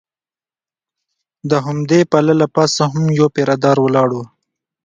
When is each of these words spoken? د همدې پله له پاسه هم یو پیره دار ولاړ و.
د 1.49 1.51
همدې 1.65 2.01
پله 2.11 2.33
له 2.41 2.47
پاسه 2.55 2.83
هم 2.91 3.05
یو 3.19 3.27
پیره 3.35 3.55
دار 3.63 3.77
ولاړ 3.81 4.09
و. 4.13 4.17